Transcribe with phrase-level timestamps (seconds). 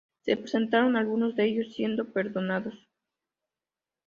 [0.23, 2.73] Se presentaron algunos de ellos, siendo perdonados.